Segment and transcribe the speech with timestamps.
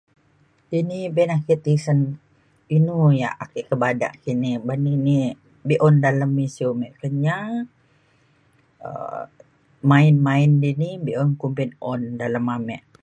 [0.79, 1.99] ini be na ake tisen
[2.75, 5.17] inu yak ake ke bada kini ban me
[5.67, 7.45] be’un dalem isiu me Kenyah
[8.87, 9.27] um
[9.89, 12.77] main main dini be’un kumbin un dalem ame